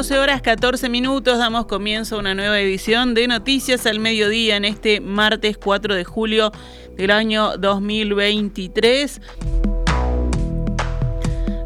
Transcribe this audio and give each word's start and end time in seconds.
12 0.00 0.18
horas 0.18 0.40
14 0.40 0.88
minutos 0.88 1.36
damos 1.36 1.66
comienzo 1.66 2.16
a 2.16 2.20
una 2.20 2.34
nueva 2.34 2.58
edición 2.58 3.12
de 3.12 3.28
Noticias 3.28 3.84
al 3.84 4.00
Mediodía 4.00 4.56
en 4.56 4.64
este 4.64 4.98
martes 4.98 5.58
4 5.58 5.94
de 5.94 6.04
julio 6.04 6.52
del 6.96 7.10
año 7.10 7.58
2023. 7.58 9.20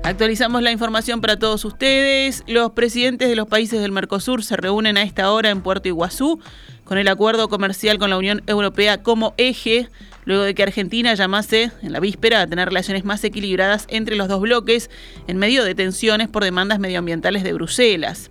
Actualizamos 0.02 0.62
la 0.62 0.72
información 0.72 1.20
para 1.20 1.38
todos 1.38 1.64
ustedes. 1.64 2.42
Los 2.48 2.72
presidentes 2.72 3.28
de 3.28 3.36
los 3.36 3.46
países 3.46 3.80
del 3.80 3.92
Mercosur 3.92 4.42
se 4.42 4.56
reúnen 4.56 4.96
a 4.96 5.04
esta 5.04 5.30
hora 5.30 5.50
en 5.50 5.62
Puerto 5.62 5.86
Iguazú 5.86 6.40
con 6.82 6.98
el 6.98 7.06
acuerdo 7.06 7.48
comercial 7.48 8.00
con 8.00 8.10
la 8.10 8.18
Unión 8.18 8.42
Europea 8.48 9.00
como 9.04 9.34
eje, 9.36 9.88
luego 10.24 10.42
de 10.42 10.54
que 10.54 10.62
Argentina 10.62 11.14
llamase 11.14 11.70
en 11.82 11.92
la 11.92 12.00
víspera 12.00 12.42
a 12.42 12.46
tener 12.46 12.68
relaciones 12.68 13.04
más 13.04 13.22
equilibradas 13.24 13.86
entre 13.88 14.16
los 14.16 14.28
dos 14.28 14.40
bloques 14.40 14.90
en 15.26 15.38
medio 15.38 15.64
de 15.64 15.74
tensiones 15.74 16.28
por 16.28 16.44
demandas 16.44 16.78
medioambientales 16.78 17.42
de 17.42 17.52
Bruselas. 17.52 18.30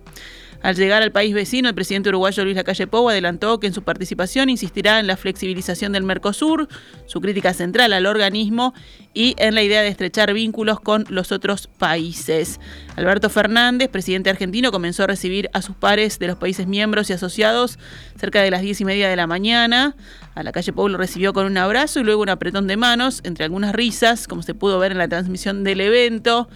Al 0.64 0.76
llegar 0.76 1.02
al 1.02 1.12
país 1.12 1.34
vecino, 1.34 1.68
el 1.68 1.74
presidente 1.74 2.08
uruguayo 2.08 2.42
Luis 2.42 2.56
Lacalle 2.56 2.86
Pou 2.86 3.10
adelantó 3.10 3.60
que 3.60 3.66
en 3.66 3.74
su 3.74 3.82
participación 3.82 4.48
insistirá 4.48 4.98
en 4.98 5.06
la 5.06 5.18
flexibilización 5.18 5.92
del 5.92 6.04
Mercosur, 6.04 6.68
su 7.04 7.20
crítica 7.20 7.52
central 7.52 7.92
al 7.92 8.06
organismo 8.06 8.72
y 9.12 9.34
en 9.36 9.54
la 9.54 9.62
idea 9.62 9.82
de 9.82 9.88
estrechar 9.88 10.32
vínculos 10.32 10.80
con 10.80 11.04
los 11.10 11.32
otros 11.32 11.66
países. 11.66 12.60
Alberto 12.96 13.28
Fernández, 13.28 13.90
presidente 13.90 14.30
argentino, 14.30 14.72
comenzó 14.72 15.04
a 15.04 15.06
recibir 15.06 15.50
a 15.52 15.60
sus 15.60 15.76
pares 15.76 16.18
de 16.18 16.28
los 16.28 16.38
países 16.38 16.66
miembros 16.66 17.10
y 17.10 17.12
asociados 17.12 17.78
cerca 18.18 18.40
de 18.40 18.50
las 18.50 18.62
diez 18.62 18.80
y 18.80 18.86
media 18.86 19.10
de 19.10 19.16
la 19.16 19.26
mañana. 19.26 19.94
A 20.34 20.42
la 20.42 20.52
calle 20.52 20.72
Pou 20.72 20.88
lo 20.88 20.96
recibió 20.96 21.34
con 21.34 21.44
un 21.44 21.58
abrazo 21.58 22.00
y 22.00 22.04
luego 22.04 22.22
un 22.22 22.30
apretón 22.30 22.68
de 22.68 22.78
manos, 22.78 23.20
entre 23.24 23.44
algunas 23.44 23.74
risas, 23.74 24.26
como 24.26 24.42
se 24.42 24.54
pudo 24.54 24.78
ver 24.78 24.92
en 24.92 24.98
la 24.98 25.08
transmisión 25.08 25.62
del 25.62 25.82
evento. 25.82 26.48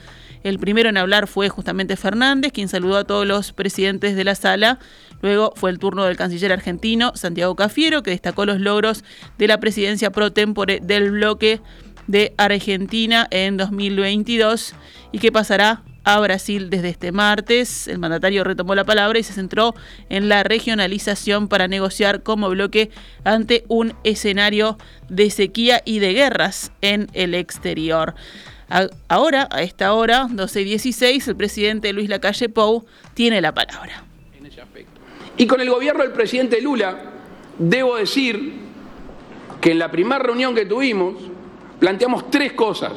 El 0.42 0.58
primero 0.58 0.88
en 0.88 0.96
hablar 0.96 1.26
fue 1.26 1.48
justamente 1.48 1.96
Fernández, 1.96 2.52
quien 2.52 2.68
saludó 2.68 2.96
a 2.96 3.04
todos 3.04 3.26
los 3.26 3.52
presidentes 3.52 4.16
de 4.16 4.24
la 4.24 4.34
sala. 4.34 4.78
Luego 5.22 5.52
fue 5.56 5.70
el 5.70 5.78
turno 5.78 6.04
del 6.04 6.16
canciller 6.16 6.52
argentino, 6.52 7.12
Santiago 7.14 7.56
Cafiero, 7.56 8.02
que 8.02 8.10
destacó 8.10 8.46
los 8.46 8.60
logros 8.60 9.04
de 9.36 9.48
la 9.48 9.58
presidencia 9.60 10.10
pro 10.10 10.32
tempore 10.32 10.80
del 10.82 11.10
bloque 11.10 11.60
de 12.06 12.34
Argentina 12.38 13.26
en 13.30 13.56
2022 13.56 14.74
y 15.12 15.18
que 15.18 15.32
pasará 15.32 15.82
a 16.04 16.20
Brasil 16.20 16.70
desde 16.70 16.88
este 16.88 17.12
martes. 17.12 17.86
El 17.86 17.98
mandatario 17.98 18.42
retomó 18.42 18.74
la 18.74 18.84
palabra 18.84 19.18
y 19.18 19.22
se 19.22 19.34
centró 19.34 19.74
en 20.08 20.30
la 20.30 20.42
regionalización 20.42 21.48
para 21.48 21.68
negociar 21.68 22.22
como 22.22 22.48
bloque 22.48 22.90
ante 23.24 23.64
un 23.68 23.94
escenario 24.04 24.78
de 25.10 25.28
sequía 25.30 25.82
y 25.84 25.98
de 25.98 26.14
guerras 26.14 26.72
en 26.80 27.08
el 27.12 27.34
exterior. 27.34 28.14
Ahora, 29.08 29.48
a 29.50 29.62
esta 29.62 29.94
hora, 29.94 30.26
12 30.30 30.60
y 30.60 30.64
16, 30.64 31.28
el 31.28 31.36
presidente 31.36 31.92
Luis 31.92 32.08
Lacalle 32.08 32.48
Pou 32.48 32.84
tiene 33.14 33.40
la 33.40 33.54
palabra. 33.54 34.04
Y 35.38 35.46
con 35.46 35.60
el 35.60 35.70
gobierno 35.70 36.02
del 36.02 36.12
presidente 36.12 36.60
Lula, 36.60 36.98
debo 37.58 37.96
decir 37.96 38.54
que 39.60 39.70
en 39.70 39.78
la 39.78 39.90
primera 39.90 40.18
reunión 40.18 40.54
que 40.54 40.66
tuvimos 40.66 41.14
planteamos 41.78 42.30
tres 42.30 42.52
cosas. 42.52 42.92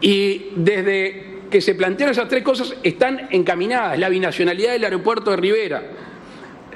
Y 0.00 0.48
desde 0.56 1.42
que 1.50 1.60
se 1.60 1.74
plantearon 1.74 2.12
esas 2.12 2.28
tres 2.28 2.42
cosas 2.42 2.74
están 2.82 3.28
encaminadas. 3.30 3.98
La 3.98 4.08
binacionalidad 4.08 4.72
del 4.72 4.84
aeropuerto 4.84 5.30
de 5.30 5.36
Rivera, 5.36 5.82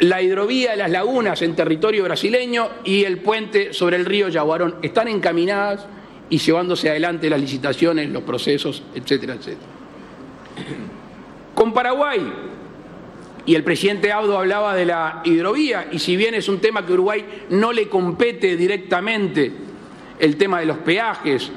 la 0.00 0.22
hidrovía 0.22 0.72
de 0.72 0.76
las 0.76 0.90
lagunas 0.90 1.42
en 1.42 1.56
territorio 1.56 2.04
brasileño 2.04 2.68
y 2.84 3.04
el 3.04 3.18
puente 3.18 3.72
sobre 3.72 3.96
el 3.96 4.04
río 4.04 4.28
Yaguarón. 4.28 4.76
Están 4.82 5.08
encaminadas 5.08 5.86
y 6.30 6.38
llevándose 6.38 6.88
adelante 6.88 7.28
las 7.28 7.40
licitaciones, 7.40 8.08
los 8.08 8.22
procesos, 8.22 8.82
etcétera, 8.94 9.34
etcétera. 9.34 9.66
Con 11.54 11.74
Paraguay, 11.74 12.20
y 13.44 13.54
el 13.54 13.64
presidente 13.64 14.12
Abdo 14.12 14.38
hablaba 14.38 14.76
de 14.76 14.86
la 14.86 15.22
hidrovía, 15.24 15.88
y 15.90 15.98
si 15.98 16.16
bien 16.16 16.34
es 16.34 16.48
un 16.48 16.60
tema 16.60 16.86
que 16.86 16.92
Uruguay 16.92 17.24
no 17.50 17.72
le 17.72 17.88
compete 17.88 18.56
directamente, 18.56 19.52
el 20.20 20.36
tema 20.36 20.60
de 20.60 20.66
los 20.66 20.78
peajes 20.78 21.50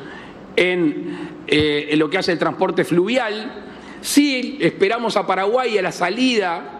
en, 0.55 1.29
eh, 1.45 1.89
en 1.91 1.99
lo 1.99 2.09
que 2.09 2.17
hace 2.17 2.31
el 2.31 2.39
transporte 2.39 2.83
fluvial, 2.83 3.65
sí 4.01 4.57
esperamos 4.59 5.15
a 5.17 5.27
Paraguay 5.27 5.77
a 5.77 5.81
la 5.81 5.91
salida 5.91 6.79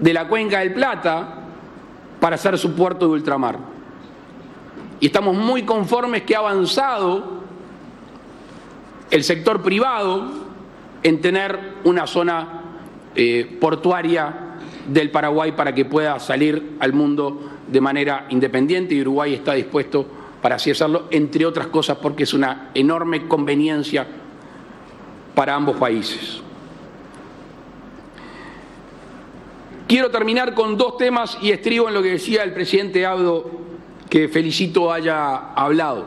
de 0.00 0.12
la 0.12 0.26
cuenca 0.26 0.60
del 0.60 0.72
Plata 0.72 1.44
para 2.18 2.34
hacer 2.34 2.58
su 2.58 2.74
puerto 2.74 3.06
de 3.06 3.12
ultramar 3.12 3.75
y 5.00 5.06
estamos 5.06 5.36
muy 5.36 5.62
conformes 5.62 6.22
que 6.22 6.34
ha 6.34 6.38
avanzado 6.38 7.42
el 9.10 9.24
sector 9.24 9.62
privado 9.62 10.30
en 11.02 11.20
tener 11.20 11.74
una 11.84 12.06
zona 12.06 12.62
eh, 13.14 13.56
portuaria 13.60 14.58
del 14.88 15.10
Paraguay 15.10 15.52
para 15.52 15.74
que 15.74 15.84
pueda 15.84 16.18
salir 16.18 16.76
al 16.80 16.92
mundo 16.92 17.50
de 17.66 17.80
manera 17.80 18.26
independiente 18.30 18.94
y 18.94 19.00
Uruguay 19.02 19.34
está 19.34 19.54
dispuesto 19.54 20.06
para 20.40 20.56
así 20.56 20.70
hacerlo, 20.70 21.06
entre 21.10 21.44
otras 21.44 21.66
cosas 21.68 21.98
porque 21.98 22.22
es 22.22 22.32
una 22.32 22.70
enorme 22.74 23.26
conveniencia 23.26 24.06
para 25.34 25.54
ambos 25.54 25.76
países. 25.76 26.40
Quiero 29.86 30.10
terminar 30.10 30.54
con 30.54 30.76
dos 30.76 30.96
temas 30.96 31.38
y 31.40 31.50
estribo 31.50 31.88
en 31.88 31.94
lo 31.94 32.02
que 32.02 32.10
decía 32.10 32.42
el 32.42 32.52
presidente 32.52 33.06
Abdo 33.06 33.50
que 34.08 34.28
Felicito 34.28 34.92
haya 34.92 35.52
hablado. 35.54 36.06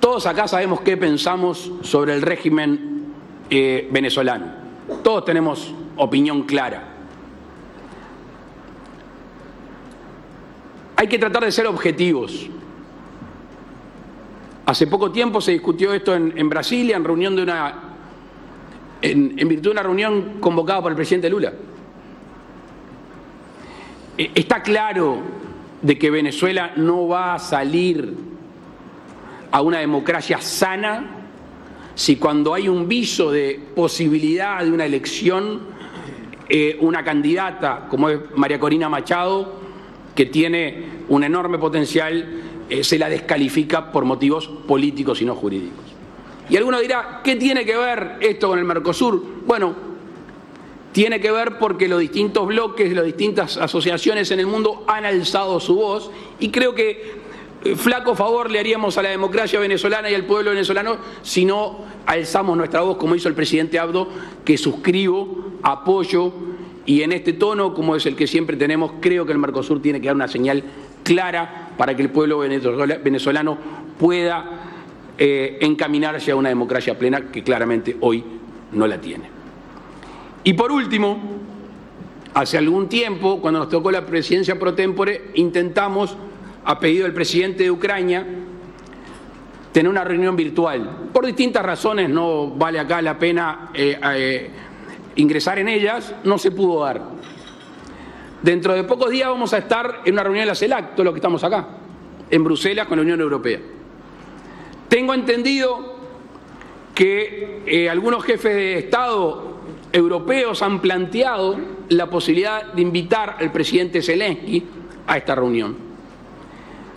Todos 0.00 0.26
acá 0.26 0.48
sabemos 0.48 0.80
qué 0.80 0.96
pensamos 0.96 1.70
sobre 1.82 2.14
el 2.14 2.22
régimen 2.22 3.12
eh, 3.50 3.88
venezolano. 3.92 4.46
Todos 5.02 5.24
tenemos 5.24 5.72
opinión 5.96 6.42
clara. 6.42 6.84
Hay 10.96 11.06
que 11.06 11.18
tratar 11.18 11.44
de 11.44 11.52
ser 11.52 11.66
objetivos. 11.66 12.48
Hace 14.66 14.86
poco 14.86 15.10
tiempo 15.10 15.40
se 15.40 15.52
discutió 15.52 15.92
esto 15.94 16.14
en, 16.14 16.48
Brasilia, 16.48 16.96
en 16.96 17.04
reunión 17.04 17.34
de 17.34 17.42
una. 17.42 17.74
En, 19.02 19.38
en 19.38 19.48
virtud 19.48 19.64
de 19.64 19.70
una 19.70 19.82
reunión 19.82 20.38
convocada 20.40 20.82
por 20.82 20.92
el 20.92 20.96
presidente 20.96 21.30
Lula. 21.30 21.52
Eh, 24.18 24.30
está 24.34 24.62
claro 24.62 25.18
de 25.82 25.98
que 25.98 26.10
Venezuela 26.10 26.72
no 26.76 27.08
va 27.08 27.34
a 27.34 27.38
salir 27.38 28.14
a 29.50 29.62
una 29.62 29.78
democracia 29.78 30.40
sana 30.40 31.16
si 31.94 32.16
cuando 32.16 32.54
hay 32.54 32.68
un 32.68 32.88
viso 32.88 33.30
de 33.30 33.60
posibilidad 33.74 34.64
de 34.64 34.70
una 34.70 34.86
elección, 34.86 35.60
eh, 36.48 36.78
una 36.80 37.04
candidata 37.04 37.86
como 37.90 38.08
es 38.08 38.20
María 38.36 38.58
Corina 38.58 38.88
Machado, 38.88 39.60
que 40.14 40.26
tiene 40.26 40.84
un 41.08 41.24
enorme 41.24 41.58
potencial, 41.58 42.40
eh, 42.70 42.84
se 42.84 42.98
la 42.98 43.08
descalifica 43.08 43.92
por 43.92 44.04
motivos 44.04 44.48
políticos 44.66 45.20
y 45.20 45.24
no 45.24 45.34
jurídicos. 45.34 45.84
Y 46.48 46.56
alguno 46.56 46.80
dirá, 46.80 47.20
¿qué 47.22 47.36
tiene 47.36 47.64
que 47.64 47.76
ver 47.76 48.16
esto 48.20 48.48
con 48.48 48.58
el 48.58 48.64
Mercosur? 48.64 49.22
Bueno, 49.46 49.89
tiene 50.92 51.20
que 51.20 51.30
ver 51.30 51.58
porque 51.58 51.88
los 51.88 52.00
distintos 52.00 52.46
bloques, 52.46 52.92
las 52.92 53.04
distintas 53.04 53.56
asociaciones 53.56 54.30
en 54.30 54.40
el 54.40 54.46
mundo 54.46 54.84
han 54.86 55.04
alzado 55.04 55.60
su 55.60 55.76
voz 55.76 56.10
y 56.38 56.50
creo 56.50 56.74
que 56.74 57.20
eh, 57.64 57.76
flaco 57.76 58.14
favor 58.14 58.50
le 58.50 58.58
haríamos 58.58 58.98
a 58.98 59.02
la 59.02 59.10
democracia 59.10 59.60
venezolana 59.60 60.10
y 60.10 60.14
al 60.14 60.24
pueblo 60.24 60.50
venezolano 60.50 60.96
si 61.22 61.44
no 61.44 61.84
alzamos 62.06 62.56
nuestra 62.56 62.80
voz 62.80 62.96
como 62.96 63.14
hizo 63.14 63.28
el 63.28 63.34
presidente 63.34 63.78
Abdo, 63.78 64.08
que 64.44 64.56
suscribo, 64.56 65.52
apoyo 65.62 66.32
y 66.86 67.02
en 67.02 67.12
este 67.12 67.34
tono, 67.34 67.72
como 67.74 67.94
es 67.94 68.06
el 68.06 68.16
que 68.16 68.26
siempre 68.26 68.56
tenemos, 68.56 68.92
creo 69.00 69.26
que 69.26 69.32
el 69.32 69.38
Mercosur 69.38 69.80
tiene 69.80 70.00
que 70.00 70.06
dar 70.06 70.16
una 70.16 70.26
señal 70.26 70.64
clara 71.04 71.70
para 71.76 71.94
que 71.94 72.02
el 72.02 72.10
pueblo 72.10 72.38
venezolano 72.38 73.58
pueda 73.98 74.70
eh, 75.18 75.58
encaminarse 75.60 76.30
a 76.30 76.36
una 76.36 76.48
democracia 76.48 76.98
plena 76.98 77.30
que 77.30 77.44
claramente 77.44 77.96
hoy 78.00 78.24
no 78.72 78.86
la 78.86 79.00
tiene. 79.00 79.39
Y 80.42 80.54
por 80.54 80.72
último, 80.72 81.18
hace 82.34 82.56
algún 82.56 82.88
tiempo, 82.88 83.40
cuando 83.40 83.60
nos 83.60 83.68
tocó 83.68 83.90
la 83.90 84.06
presidencia 84.06 84.58
pro 84.58 84.74
tempore, 84.74 85.30
intentamos, 85.34 86.16
a 86.64 86.78
pedido 86.78 87.04
del 87.04 87.14
presidente 87.14 87.64
de 87.64 87.70
Ucrania, 87.70 88.26
tener 89.72 89.90
una 89.90 90.04
reunión 90.04 90.36
virtual. 90.36 91.08
Por 91.12 91.26
distintas 91.26 91.64
razones, 91.64 92.08
no 92.08 92.48
vale 92.48 92.78
acá 92.78 93.02
la 93.02 93.18
pena 93.18 93.70
eh, 93.74 93.98
eh, 94.14 94.50
ingresar 95.16 95.58
en 95.58 95.68
ellas, 95.68 96.14
no 96.24 96.38
se 96.38 96.50
pudo 96.50 96.84
dar. 96.84 97.02
Dentro 98.42 98.72
de 98.74 98.84
pocos 98.84 99.10
días 99.10 99.28
vamos 99.28 99.52
a 99.52 99.58
estar 99.58 100.00
en 100.04 100.14
una 100.14 100.22
reunión 100.22 100.44
de 100.44 100.46
la 100.46 100.54
CELAC, 100.54 100.94
todo 100.94 101.04
lo 101.04 101.12
que 101.12 101.18
estamos 101.18 101.44
acá, 101.44 101.68
en 102.30 102.42
Bruselas 102.42 102.86
con 102.86 102.96
la 102.96 103.02
Unión 103.02 103.20
Europea. 103.20 103.60
Tengo 104.88 105.12
entendido 105.14 105.96
que 106.94 107.62
eh, 107.66 107.88
algunos 107.88 108.24
jefes 108.24 108.54
de 108.54 108.78
Estado 108.78 109.49
europeos 109.92 110.62
han 110.62 110.80
planteado 110.80 111.56
la 111.88 112.08
posibilidad 112.08 112.72
de 112.72 112.82
invitar 112.82 113.36
al 113.40 113.52
presidente 113.52 114.02
Zelensky 114.02 114.64
a 115.06 115.16
esta 115.16 115.34
reunión. 115.34 115.76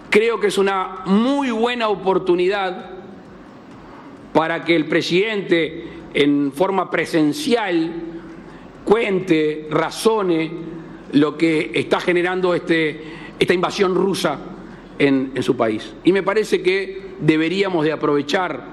Creo 0.10 0.40
que 0.40 0.48
es 0.48 0.57
una 0.57 1.01
muy 1.06 1.50
buena 1.50 1.90
oportunidad 1.90 2.92
para 4.31 4.63
que 4.63 4.75
el 4.75 4.86
presidente 4.86 5.88
en 6.13 6.51
forma 6.51 6.90
presencial 6.92 7.92
cuente, 8.84 9.68
razone 9.69 10.51
lo 11.13 11.38
que 11.38 11.72
está 11.74 12.00
generando 12.00 12.54
este, 12.54 13.01
esta 13.39 13.54
invasión 13.54 13.96
rusa 13.96 14.39
en, 15.00 15.31
su 15.42 15.56
país. 15.56 15.94
Y 16.04 16.12
me 16.12 16.24
parece 16.24 16.62
que 16.62 17.13
deberíamos 17.19 17.86
de 17.86 17.92
aprovechar 17.92 18.73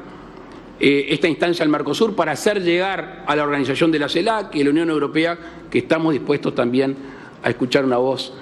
eh, 0.81 1.07
esta 1.11 1.29
instancia 1.29 1.63
del 1.63 1.71
Mercosur 1.71 2.17
para 2.17 2.33
hacer 2.33 2.63
llegar 2.63 3.25
a 3.27 3.37
la 3.37 3.43
organización 3.43 3.93
de 3.93 3.99
la 3.99 4.09
CELAC 4.09 4.55
y 4.55 4.65
la 4.65 4.71
Unión 4.71 4.89
Europea 4.89 5.39
que 5.71 5.79
estamos 5.79 6.15
dispuestos 6.15 6.55
también 6.55 6.97
a 7.43 7.51
escuchar 7.51 7.85
una 7.85 7.99
voz 7.99 8.33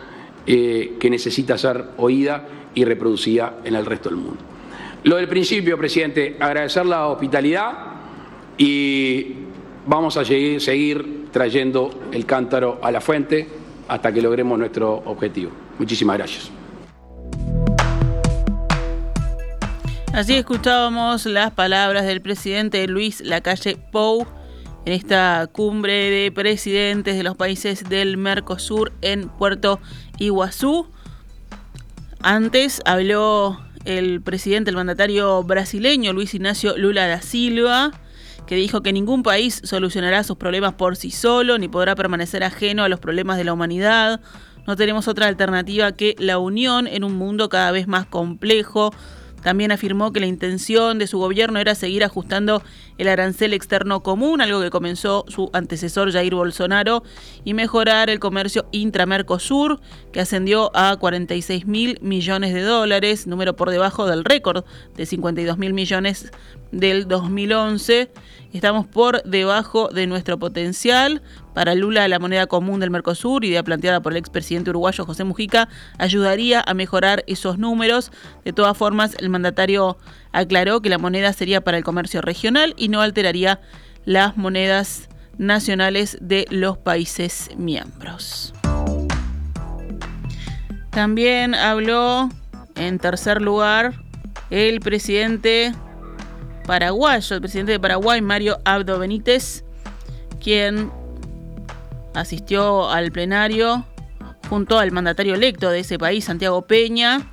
eh, 0.47 0.95
que 1.01 1.11
necesita 1.11 1.59
ser 1.59 1.85
oída 1.97 2.47
y 2.75 2.85
reproducida 2.85 3.59
en 3.65 3.75
el 3.75 3.85
resto 3.85 4.09
del 4.09 4.19
mundo. 4.19 4.39
Lo 5.05 5.17
del 5.17 5.29
principio, 5.29 5.77
presidente, 5.77 6.37
agradecer 6.39 6.87
la 6.87 7.09
hospitalidad 7.09 7.73
y 8.57 9.35
vamos 9.87 10.17
a 10.17 10.25
seguir 10.25 11.27
trayendo 11.33 11.91
el 12.13 12.25
cántaro 12.25 12.79
a 12.83 12.91
la 12.91 13.01
fuente 13.01 13.49
hasta 13.89 14.13
que 14.13 14.23
logremos 14.23 14.59
nuestro 14.59 14.95
objetivo. 15.07 15.51
Muchísimas 15.79 16.19
gracias. 16.19 16.58
Así 20.19 20.35
escuchábamos 20.35 21.27
las 21.27 21.53
palabras 21.53 22.05
del 22.05 22.21
presidente 22.21 22.89
Luis 22.89 23.21
Lacalle 23.21 23.77
Pou 23.77 24.27
en 24.85 24.93
esta 24.93 25.49
cumbre 25.53 26.11
de 26.11 26.33
presidentes 26.33 27.17
de 27.17 27.23
los 27.23 27.37
países 27.37 27.89
del 27.89 28.17
Mercosur 28.17 28.93
en 29.01 29.29
Puerto 29.29 29.79
Iguazú. 30.19 30.89
Antes 32.21 32.83
habló 32.85 33.61
el 33.85 34.21
presidente, 34.21 34.71
el 34.71 34.77
mandatario 34.77 35.45
brasileño 35.45 36.13
Luis 36.13 36.35
Ignacio 36.35 36.77
Lula 36.77 37.07
da 37.07 37.23
Silva, 37.23 37.93
que 38.49 38.57
dijo 38.57 38.83
que 38.83 38.93
ningún 38.93 39.23
país 39.23 39.61
solucionará 39.63 40.25
sus 40.25 40.37
problemas 40.37 40.75
por 40.75 40.97
sí 40.97 41.13
solo, 41.13 41.59
ni 41.59 41.69
podrá 41.69 41.95
permanecer 41.95 42.43
ajeno 42.43 42.83
a 42.83 42.89
los 42.89 42.99
problemas 42.99 43.37
de 43.37 43.45
la 43.45 43.53
humanidad. 43.53 44.21
No 44.67 44.75
tenemos 44.75 45.07
otra 45.07 45.29
alternativa 45.29 45.93
que 45.93 46.17
la 46.19 46.39
unión 46.39 46.89
en 46.89 47.05
un 47.05 47.15
mundo 47.15 47.49
cada 47.49 47.71
vez 47.71 47.87
más 47.87 48.05
complejo, 48.05 48.93
también 49.43 49.73
afirmó 49.73 50.13
que 50.13 50.21
la 50.21 50.27
intención 50.27 50.99
de 50.99 51.07
su 51.07 51.19
gobierno 51.19 51.59
era 51.59 51.75
seguir 51.75 52.05
ajustando 52.05 52.63
el 52.99 53.09
arancel 53.09 53.53
externo 53.53 54.03
común, 54.03 54.41
algo 54.41 54.61
que 54.61 54.71
comenzó 54.71 55.25
su 55.29 55.51
antecesor 55.53 56.13
Jair 56.13 56.35
Bolsonaro, 56.35 57.03
y 57.45 57.55
mejorar 57.55 58.11
el 58.11 58.19
comercio 58.19 58.67
intramercosur, 58.73 59.81
que 60.13 60.21
ascendió 60.21 60.71
a 60.77 60.97
46 60.97 61.67
mil 61.67 61.99
millones 62.03 62.55
de 62.55 62.63
dólares, 62.63 63.27
número 63.27 63.55
por 63.57 63.71
debajo 63.71 64.07
del 64.07 64.25
récord 64.25 64.65
de 64.97 65.07
52 65.07 65.59
mil 65.59 65.73
millones 65.73 66.33
del 66.73 67.07
2011. 67.09 68.11
Estamos 68.53 68.87
por 68.87 69.23
debajo 69.25 69.89
de 69.89 70.07
nuestro 70.07 70.39
potencial. 70.39 71.21
Para 71.55 71.75
Lula, 71.75 72.09
la 72.09 72.19
moneda 72.19 72.47
común 72.47 72.81
del 72.81 72.91
Mercosur, 72.91 73.45
idea 73.45 73.63
planteada 73.63 74.01
por 74.01 74.13
el 74.13 74.19
expresidente 74.19 74.71
uruguayo 74.71 75.05
José 75.05 75.25
Mujica, 75.25 75.69
ayudaría 75.99 76.65
a 76.67 76.73
mejorar 76.73 77.25
esos 77.27 77.59
números. 77.59 78.11
De 78.45 78.55
todas 78.55 78.77
formas, 78.77 79.17
el 79.19 79.29
mandatario 79.29 79.99
aclaró 80.33 80.81
que 80.81 80.89
la 80.89 80.99
moneda 80.99 81.33
sería 81.35 81.61
para 81.61 81.77
el 81.77 81.85
comercio 81.85 82.23
regional 82.23 82.75
y 82.79 82.89
no 82.89 83.03
alteraría 83.03 83.61
las 84.07 84.39
monedas 84.39 85.11
nacionales 85.37 86.17
de 86.21 86.47
los 86.51 86.79
países 86.79 87.51
miembros. 87.57 88.55
También 90.91 91.55
habló, 91.55 92.31
en 92.77 92.99
tercer 92.99 93.43
lugar, 93.43 94.03
el 94.49 94.81
presidente 94.81 95.75
paraguayo, 96.69 97.35
el 97.35 97.41
presidente 97.41 97.73
de 97.73 97.81
Paraguay, 97.81 98.21
Mario 98.21 98.59
Abdo 98.67 98.99
Benítez, 98.99 99.65
quien 100.39 100.93
asistió 102.15 102.91
al 102.91 103.11
plenario 103.11 103.87
junto 104.51 104.79
al 104.79 104.93
mandatario 104.93 105.35
electo 105.35 105.71
de 105.71 105.81
ese 105.81 105.99
país, 105.99 106.27
Santiago 106.27 106.67
Peña. 106.67 107.33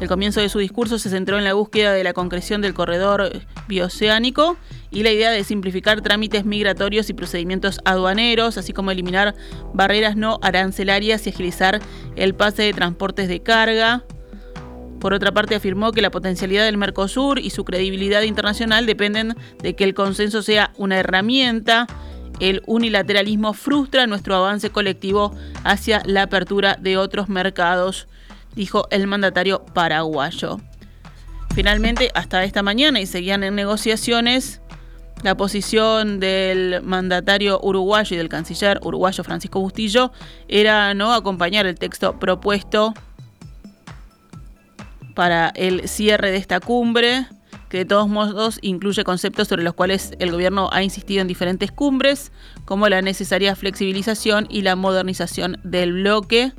El 0.00 0.08
comienzo 0.08 0.40
de 0.40 0.48
su 0.48 0.60
discurso 0.60 0.98
se 0.98 1.10
centró 1.10 1.36
en 1.36 1.44
la 1.44 1.52
búsqueda 1.52 1.92
de 1.92 2.02
la 2.02 2.14
concreción 2.14 2.62
del 2.62 2.72
corredor 2.72 3.30
bioceánico 3.68 4.56
y 4.90 5.02
la 5.02 5.10
idea 5.10 5.30
de 5.30 5.44
simplificar 5.44 6.00
trámites 6.00 6.46
migratorios 6.46 7.10
y 7.10 7.12
procedimientos 7.12 7.80
aduaneros, 7.84 8.56
así 8.56 8.72
como 8.72 8.90
eliminar 8.90 9.34
barreras 9.74 10.16
no 10.16 10.38
arancelarias 10.40 11.26
y 11.26 11.30
agilizar 11.30 11.80
el 12.16 12.34
pase 12.34 12.62
de 12.62 12.72
transportes 12.72 13.28
de 13.28 13.42
carga. 13.42 14.04
Por 15.00 15.12
otra 15.12 15.32
parte, 15.32 15.54
afirmó 15.54 15.92
que 15.92 16.02
la 16.02 16.10
potencialidad 16.10 16.64
del 16.64 16.76
Mercosur 16.76 17.38
y 17.38 17.50
su 17.50 17.64
credibilidad 17.64 18.22
internacional 18.22 18.86
dependen 18.86 19.36
de 19.62 19.76
que 19.76 19.84
el 19.84 19.94
consenso 19.94 20.42
sea 20.42 20.72
una 20.76 20.98
herramienta. 20.98 21.86
El 22.40 22.62
unilateralismo 22.66 23.52
frustra 23.52 24.06
nuestro 24.06 24.34
avance 24.34 24.70
colectivo 24.70 25.34
hacia 25.64 26.02
la 26.04 26.22
apertura 26.22 26.76
de 26.80 26.96
otros 26.96 27.28
mercados, 27.28 28.08
dijo 28.54 28.86
el 28.90 29.06
mandatario 29.06 29.64
paraguayo. 29.66 30.60
Finalmente, 31.54 32.10
hasta 32.14 32.44
esta 32.44 32.62
mañana 32.62 33.00
y 33.00 33.06
seguían 33.06 33.42
en 33.42 33.54
negociaciones, 33.54 34.60
la 35.22 35.36
posición 35.36 36.20
del 36.20 36.80
mandatario 36.82 37.58
uruguayo 37.60 38.14
y 38.14 38.18
del 38.18 38.28
canciller 38.28 38.78
uruguayo 38.82 39.24
Francisco 39.24 39.58
Bustillo 39.58 40.12
era 40.46 40.94
no 40.94 41.12
acompañar 41.12 41.66
el 41.66 41.74
texto 41.74 42.20
propuesto 42.20 42.94
para 45.18 45.48
el 45.56 45.88
cierre 45.88 46.30
de 46.30 46.36
esta 46.36 46.60
cumbre, 46.60 47.26
que 47.68 47.78
de 47.78 47.84
todos 47.84 48.08
modos 48.08 48.60
incluye 48.62 49.02
conceptos 49.02 49.48
sobre 49.48 49.64
los 49.64 49.74
cuales 49.74 50.12
el 50.20 50.30
gobierno 50.30 50.70
ha 50.70 50.84
insistido 50.84 51.22
en 51.22 51.26
diferentes 51.26 51.72
cumbres, 51.72 52.30
como 52.64 52.88
la 52.88 53.02
necesaria 53.02 53.56
flexibilización 53.56 54.46
y 54.48 54.62
la 54.62 54.76
modernización 54.76 55.58
del 55.64 55.94
bloque. 55.94 56.52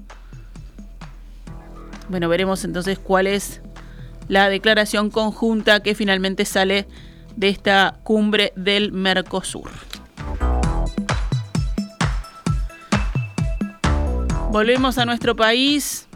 Bueno, 2.09 2.27
veremos 2.27 2.65
entonces 2.65 2.99
cuál 2.99 3.27
es 3.27 3.61
la 4.27 4.49
declaración 4.49 5.09
conjunta 5.09 5.81
que 5.81 5.95
finalmente 5.95 6.43
sale 6.43 6.85
de 7.37 7.47
esta 7.47 7.97
cumbre 8.03 8.51
del 8.57 8.91
Mercosur. 8.91 9.71
Volvemos 14.51 14.97
a 14.97 15.05
nuestro 15.05 15.37
país. 15.37 16.08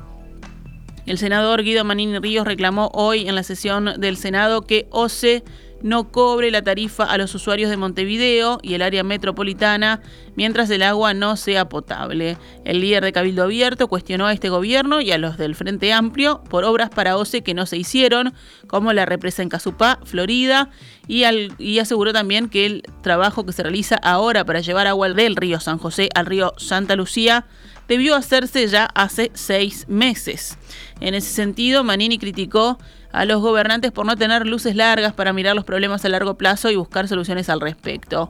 El 1.06 1.18
senador 1.18 1.64
Guido 1.64 1.84
Manini 1.84 2.18
Ríos 2.20 2.48
reclamó 2.48 2.90
hoy 2.94 3.28
en 3.28 3.36
la 3.36 3.44
sesión 3.44 3.94
del 3.98 4.16
Senado 4.16 4.62
que 4.62 4.88
OCE 4.90 5.44
no 5.82 6.10
cobre 6.14 6.50
la 6.50 6.62
tarifa 6.62 7.04
a 7.04 7.18
los 7.18 7.36
usuarios 7.36 7.70
de 7.70 7.76
Montevideo 7.76 8.58
y 8.64 8.74
el 8.74 8.82
área 8.82 9.04
metropolitana 9.04 10.02
mientras 10.36 10.70
el 10.70 10.82
agua 10.82 11.14
no 11.14 11.36
sea 11.36 11.68
potable. 11.68 12.38
El 12.64 12.80
líder 12.80 13.04
de 13.04 13.12
Cabildo 13.12 13.44
Abierto 13.44 13.90
cuestionó 13.90 14.28
a 14.28 14.34
este 14.34 14.48
gobierno 14.48 15.02
y 15.02 15.12
a 15.12 15.18
los 15.18 15.38
del 15.38 15.56
Frente 15.56 15.92
Amplio 15.92 16.42
por 16.50 16.64
obras 16.64 16.90
para 16.90 17.18
OCE 17.18 17.44
que 17.44 17.54
no 17.54 17.66
se 17.66 17.76
hicieron, 17.76 18.34
como 18.68 18.94
la 18.94 19.06
represa 19.06 19.44
en 19.44 19.50
Casupá, 19.50 20.00
Florida, 20.06 20.70
y, 21.06 21.26
y 21.60 21.80
aseguró 21.80 22.14
también 22.14 22.48
que 22.48 22.66
el 22.66 22.84
trabajo 23.02 23.46
que 23.46 23.52
se 23.52 23.64
realiza 23.64 23.98
ahora 23.98 24.46
para 24.46 24.62
llevar 24.62 24.88
agua 24.88 25.10
del 25.10 25.36
río 25.36 25.60
San 25.60 25.80
José 25.80 26.08
al 26.16 26.28
río 26.28 26.54
Santa 26.58 26.96
Lucía 26.96 27.46
debió 27.88 28.16
hacerse 28.16 28.68
ya 28.68 28.86
hace 28.86 29.32
seis 29.34 29.86
meses. 29.88 30.58
En 31.00 31.14
ese 31.14 31.30
sentido, 31.30 31.84
Manini 31.84 32.18
criticó 32.18 32.78
a 33.12 33.26
los 33.26 33.42
gobernantes 33.42 33.92
por 33.92 34.06
no 34.06 34.16
tener 34.16 34.48
luces 34.48 34.76
largas 34.76 35.14
para 35.14 35.34
mirar 35.34 35.56
los 35.56 35.66
problemas 35.66 36.04
a 36.04 36.10
largo 36.10 36.36
plazo 36.36 36.72
y 36.72 36.76
buscar 36.76 37.08
soluciones 37.08 37.50
al 37.50 37.62
respecto. 37.62 38.30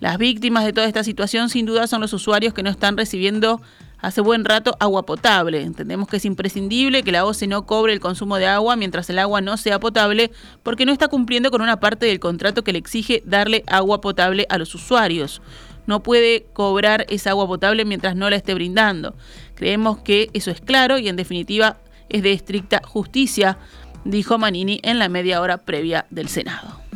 Las 0.00 0.18
víctimas 0.18 0.64
de 0.64 0.72
toda 0.72 0.86
esta 0.86 1.02
situación 1.02 1.48
sin 1.48 1.66
duda 1.66 1.86
son 1.86 2.00
los 2.00 2.12
usuarios 2.12 2.52
que 2.52 2.62
no 2.62 2.70
están 2.70 2.96
recibiendo 2.96 3.60
hace 3.98 4.20
buen 4.20 4.44
rato 4.44 4.76
agua 4.78 5.06
potable. 5.06 5.62
Entendemos 5.62 6.06
que 6.06 6.18
es 6.18 6.24
imprescindible 6.24 7.02
que 7.02 7.12
la 7.12 7.24
OCE 7.24 7.46
no 7.46 7.66
cobre 7.66 7.94
el 7.94 8.00
consumo 8.00 8.36
de 8.36 8.46
agua 8.46 8.76
mientras 8.76 9.08
el 9.10 9.18
agua 9.18 9.40
no 9.40 9.56
sea 9.56 9.80
potable 9.80 10.30
porque 10.62 10.84
no 10.84 10.92
está 10.92 11.08
cumpliendo 11.08 11.50
con 11.50 11.62
una 11.62 11.80
parte 11.80 12.06
del 12.06 12.20
contrato 12.20 12.62
que 12.62 12.72
le 12.72 12.78
exige 12.78 13.22
darle 13.24 13.64
agua 13.66 14.00
potable 14.00 14.46
a 14.50 14.58
los 14.58 14.74
usuarios 14.74 15.40
no 15.86 16.02
puede 16.02 16.46
cobrar 16.52 17.06
esa 17.08 17.30
agua 17.30 17.46
potable 17.46 17.84
mientras 17.84 18.16
no 18.16 18.28
la 18.30 18.36
esté 18.36 18.54
brindando. 18.54 19.14
Creemos 19.54 19.98
que 19.98 20.30
eso 20.32 20.50
es 20.50 20.60
claro 20.60 20.98
y 20.98 21.08
en 21.08 21.16
definitiva 21.16 21.78
es 22.08 22.22
de 22.22 22.32
estricta 22.32 22.82
justicia, 22.84 23.58
dijo 24.04 24.38
Manini 24.38 24.80
en 24.82 24.98
la 24.98 25.08
media 25.08 25.40
hora 25.40 25.58
previa 25.58 26.06
del 26.10 26.28
Senado. 26.28 26.86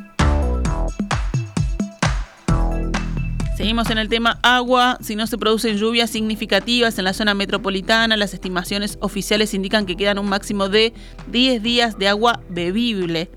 Seguimos 3.60 3.90
en 3.90 3.98
el 3.98 4.08
tema 4.08 4.38
agua. 4.42 4.96
Si 5.02 5.16
no 5.16 5.26
se 5.26 5.36
producen 5.36 5.76
lluvias 5.76 6.08
significativas 6.08 6.98
en 6.98 7.04
la 7.04 7.12
zona 7.12 7.34
metropolitana, 7.34 8.16
las 8.16 8.32
estimaciones 8.32 8.96
oficiales 9.02 9.52
indican 9.52 9.84
que 9.84 9.96
quedan 9.96 10.18
un 10.18 10.30
máximo 10.30 10.70
de 10.70 10.94
10 11.30 11.62
días 11.62 11.98
de 11.98 12.08
agua 12.08 12.40
bebible. 12.48 13.30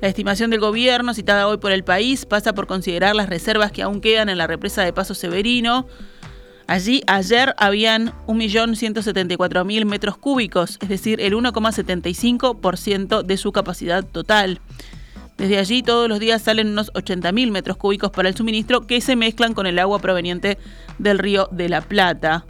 La 0.00 0.06
estimación 0.06 0.50
del 0.50 0.60
gobierno, 0.60 1.12
citada 1.12 1.48
hoy 1.48 1.56
por 1.56 1.72
el 1.72 1.82
país, 1.82 2.24
pasa 2.24 2.52
por 2.52 2.68
considerar 2.68 3.16
las 3.16 3.28
reservas 3.28 3.72
que 3.72 3.82
aún 3.82 4.00
quedan 4.00 4.28
en 4.28 4.38
la 4.38 4.46
represa 4.46 4.84
de 4.84 4.92
Paso 4.92 5.12
Severino. 5.12 5.88
Allí 6.68 7.02
ayer 7.08 7.52
habían 7.58 8.12
1.174.000 8.28 9.84
metros 9.86 10.16
cúbicos, 10.16 10.78
es 10.80 10.88
decir, 10.88 11.20
el 11.20 11.34
1,75% 11.34 13.22
de 13.24 13.36
su 13.36 13.50
capacidad 13.50 14.04
total. 14.04 14.60
Desde 15.36 15.58
allí 15.58 15.82
todos 15.82 16.08
los 16.08 16.20
días 16.20 16.42
salen 16.42 16.68
unos 16.68 16.92
80.000 16.92 17.50
metros 17.50 17.76
cúbicos 17.76 18.12
para 18.12 18.28
el 18.28 18.36
suministro 18.36 18.86
que 18.86 19.00
se 19.00 19.16
mezclan 19.16 19.52
con 19.52 19.66
el 19.66 19.80
agua 19.80 19.98
proveniente 19.98 20.58
del 20.98 21.18
río 21.18 21.48
de 21.50 21.68
la 21.68 21.80
Plata. 21.80 22.44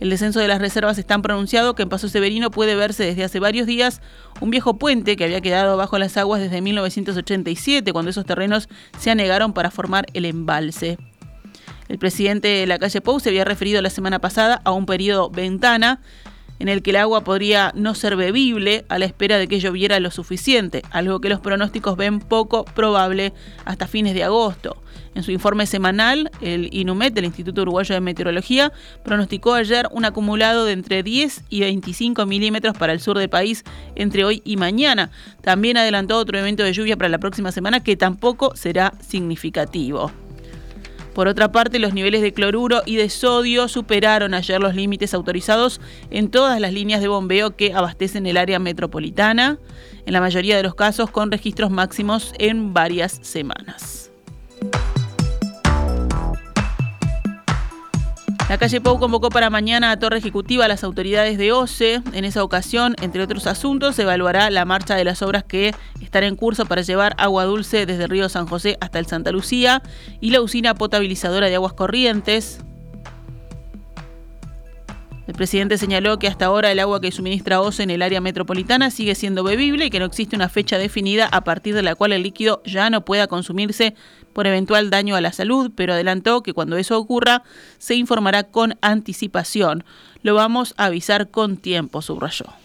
El 0.00 0.10
descenso 0.10 0.40
de 0.40 0.48
las 0.48 0.60
reservas 0.60 0.98
es 0.98 1.06
tan 1.06 1.22
pronunciado 1.22 1.74
que 1.74 1.82
en 1.82 1.88
Paso 1.88 2.08
Severino 2.08 2.50
puede 2.50 2.74
verse 2.74 3.04
desde 3.04 3.24
hace 3.24 3.40
varios 3.40 3.66
días 3.66 4.00
un 4.40 4.50
viejo 4.50 4.78
puente 4.78 5.16
que 5.16 5.24
había 5.24 5.40
quedado 5.40 5.76
bajo 5.76 5.98
las 5.98 6.16
aguas 6.16 6.40
desde 6.40 6.60
1987, 6.60 7.92
cuando 7.92 8.10
esos 8.10 8.26
terrenos 8.26 8.68
se 8.98 9.10
anegaron 9.10 9.52
para 9.52 9.70
formar 9.70 10.06
el 10.12 10.24
embalse. 10.24 10.98
El 11.88 11.98
presidente 11.98 12.48
de 12.48 12.66
la 12.66 12.78
calle 12.78 13.00
Pou 13.00 13.20
se 13.20 13.28
había 13.28 13.44
referido 13.44 13.80
la 13.82 13.90
semana 13.90 14.18
pasada 14.18 14.60
a 14.64 14.72
un 14.72 14.86
periodo 14.86 15.30
ventana 15.30 16.00
en 16.58 16.68
el 16.68 16.82
que 16.82 16.90
el 16.90 16.96
agua 16.96 17.24
podría 17.24 17.72
no 17.74 17.94
ser 17.94 18.16
bebible 18.16 18.84
a 18.88 18.98
la 18.98 19.04
espera 19.04 19.38
de 19.38 19.48
que 19.48 19.60
lloviera 19.60 20.00
lo 20.00 20.10
suficiente, 20.10 20.82
algo 20.90 21.20
que 21.20 21.28
los 21.28 21.40
pronósticos 21.40 21.96
ven 21.96 22.20
poco 22.20 22.64
probable 22.64 23.32
hasta 23.64 23.86
fines 23.86 24.14
de 24.14 24.24
agosto. 24.24 24.76
En 25.14 25.22
su 25.22 25.30
informe 25.30 25.66
semanal, 25.66 26.30
el 26.40 26.68
INUMET, 26.72 27.16
el 27.16 27.26
Instituto 27.26 27.62
Uruguayo 27.62 27.94
de 27.94 28.00
Meteorología, 28.00 28.72
pronosticó 29.04 29.54
ayer 29.54 29.86
un 29.92 30.04
acumulado 30.04 30.64
de 30.64 30.72
entre 30.72 31.02
10 31.02 31.44
y 31.48 31.60
25 31.60 32.26
milímetros 32.26 32.76
para 32.76 32.92
el 32.92 33.00
sur 33.00 33.18
del 33.18 33.28
país 33.28 33.62
entre 33.94 34.24
hoy 34.24 34.42
y 34.44 34.56
mañana. 34.56 35.10
También 35.40 35.76
adelantó 35.76 36.18
otro 36.18 36.38
evento 36.38 36.64
de 36.64 36.72
lluvia 36.72 36.96
para 36.96 37.08
la 37.08 37.18
próxima 37.18 37.52
semana 37.52 37.80
que 37.80 37.96
tampoco 37.96 38.56
será 38.56 38.92
significativo. 39.00 40.10
Por 41.14 41.28
otra 41.28 41.52
parte, 41.52 41.78
los 41.78 41.94
niveles 41.94 42.22
de 42.22 42.32
cloruro 42.32 42.82
y 42.84 42.96
de 42.96 43.08
sodio 43.08 43.68
superaron 43.68 44.34
ayer 44.34 44.60
los 44.60 44.74
límites 44.74 45.14
autorizados 45.14 45.80
en 46.10 46.28
todas 46.28 46.60
las 46.60 46.72
líneas 46.72 47.00
de 47.00 47.08
bombeo 47.08 47.54
que 47.54 47.72
abastecen 47.72 48.26
el 48.26 48.36
área 48.36 48.58
metropolitana, 48.58 49.58
en 50.06 50.12
la 50.12 50.20
mayoría 50.20 50.56
de 50.56 50.64
los 50.64 50.74
casos 50.74 51.10
con 51.10 51.30
registros 51.30 51.70
máximos 51.70 52.34
en 52.38 52.74
varias 52.74 53.20
semanas. 53.22 54.10
La 58.54 58.58
calle 58.58 58.80
Pou 58.80 59.00
convocó 59.00 59.30
para 59.30 59.50
mañana 59.50 59.90
a 59.90 59.98
Torre 59.98 60.18
Ejecutiva 60.18 60.66
a 60.66 60.68
las 60.68 60.84
autoridades 60.84 61.38
de 61.38 61.50
OCE. 61.50 62.02
En 62.12 62.24
esa 62.24 62.44
ocasión, 62.44 62.94
entre 63.02 63.20
otros 63.20 63.48
asuntos, 63.48 63.96
se 63.96 64.02
evaluará 64.02 64.48
la 64.48 64.64
marcha 64.64 64.94
de 64.94 65.02
las 65.02 65.22
obras 65.22 65.42
que 65.42 65.74
están 66.00 66.22
en 66.22 66.36
curso 66.36 66.64
para 66.64 66.82
llevar 66.82 67.16
agua 67.18 67.46
dulce 67.46 67.84
desde 67.84 68.04
el 68.04 68.10
río 68.10 68.28
San 68.28 68.46
José 68.46 68.78
hasta 68.80 69.00
el 69.00 69.06
Santa 69.06 69.32
Lucía 69.32 69.82
y 70.20 70.30
la 70.30 70.40
usina 70.40 70.74
potabilizadora 70.74 71.48
de 71.48 71.56
aguas 71.56 71.72
corrientes. 71.72 72.60
El 75.26 75.34
presidente 75.34 75.78
señaló 75.78 76.18
que 76.18 76.28
hasta 76.28 76.44
ahora 76.44 76.70
el 76.70 76.78
agua 76.78 77.00
que 77.00 77.10
suministra 77.10 77.62
OCE 77.62 77.82
en 77.82 77.90
el 77.90 78.02
área 78.02 78.20
metropolitana 78.20 78.90
sigue 78.90 79.14
siendo 79.14 79.42
bebible 79.42 79.86
y 79.86 79.90
que 79.90 79.98
no 79.98 80.04
existe 80.04 80.36
una 80.36 80.50
fecha 80.50 80.76
definida 80.76 81.26
a 81.32 81.44
partir 81.44 81.74
de 81.74 81.82
la 81.82 81.94
cual 81.94 82.12
el 82.12 82.22
líquido 82.22 82.62
ya 82.66 82.90
no 82.90 83.06
pueda 83.06 83.26
consumirse 83.26 83.94
por 84.34 84.46
eventual 84.46 84.90
daño 84.90 85.16
a 85.16 85.22
la 85.22 85.32
salud, 85.32 85.70
pero 85.74 85.94
adelantó 85.94 86.42
que 86.42 86.52
cuando 86.52 86.76
eso 86.76 86.98
ocurra 86.98 87.42
se 87.78 87.94
informará 87.94 88.44
con 88.44 88.76
anticipación. 88.82 89.84
Lo 90.22 90.34
vamos 90.34 90.74
a 90.76 90.86
avisar 90.86 91.30
con 91.30 91.56
tiempo, 91.56 92.02
subrayó. 92.02 92.63